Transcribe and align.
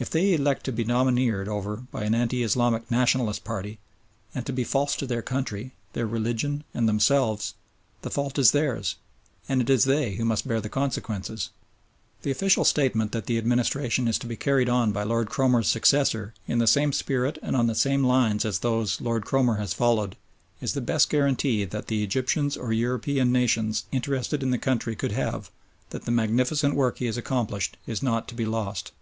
If 0.00 0.10
they 0.10 0.34
elect 0.34 0.64
to 0.64 0.72
be 0.72 0.84
domineered 0.84 1.48
over 1.48 1.76
by 1.76 2.06
the 2.06 2.14
Anti 2.14 2.42
Islamic 2.42 2.90
"Nationalist" 2.90 3.42
party, 3.42 3.78
and 4.34 4.44
to 4.44 4.52
be 4.52 4.62
false 4.62 4.94
to 4.96 5.06
their 5.06 5.22
country, 5.22 5.72
their 5.94 6.06
religion, 6.06 6.62
and 6.74 6.86
themselves, 6.86 7.54
the 8.02 8.10
fault 8.10 8.38
is 8.38 8.50
theirs, 8.50 8.96
and 9.48 9.62
it 9.62 9.70
is 9.70 9.84
they 9.84 10.16
who 10.16 10.26
must 10.26 10.46
bear 10.46 10.60
the 10.60 10.68
consequences. 10.68 11.48
The 12.20 12.30
official 12.32 12.66
statement 12.66 13.12
that 13.12 13.24
the 13.24 13.38
administration 13.38 14.06
is 14.06 14.18
to 14.18 14.26
be 14.26 14.36
carried 14.36 14.68
on 14.68 14.92
by 14.92 15.04
Lord 15.04 15.30
Cromer's 15.30 15.68
successor 15.68 16.34
in 16.46 16.58
the 16.58 16.66
same 16.66 16.92
spirit 16.92 17.38
and 17.40 17.56
on 17.56 17.66
the 17.66 17.74
same 17.74 18.02
lines 18.04 18.44
as 18.44 18.58
those 18.58 19.00
Lord 19.00 19.24
Cromer 19.24 19.56
has 19.56 19.72
followed 19.72 20.16
is 20.60 20.74
the 20.74 20.80
best 20.82 21.08
guarantee 21.08 21.64
that 21.64 21.86
the 21.86 22.02
Egyptians 22.04 22.58
or 22.58 22.74
European 22.74 23.32
nations 23.32 23.86
interested 23.90 24.42
in 24.42 24.50
the 24.50 24.58
country 24.58 24.94
could 24.96 25.12
have 25.12 25.50
that 25.90 26.04
the 26.04 26.10
magnificent 26.10 26.74
work 26.74 26.98
he 26.98 27.06
has 27.06 27.16
accomplished 27.16 27.78
is 27.86 28.02
not 28.02 28.28
to 28.28 28.34
be 28.34 28.44
lost. 28.44 28.92